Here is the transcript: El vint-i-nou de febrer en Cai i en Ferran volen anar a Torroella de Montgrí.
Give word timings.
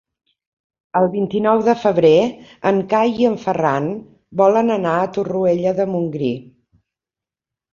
El 1.01 1.09
vint-i-nou 1.15 1.59
de 1.67 1.75
febrer 1.81 2.13
en 2.71 2.81
Cai 2.93 3.13
i 3.25 3.29
en 3.33 3.37
Ferran 3.43 3.91
volen 4.43 4.77
anar 4.79 4.97
a 5.03 5.07
Torroella 5.19 5.75
de 5.83 5.87
Montgrí. 5.93 6.33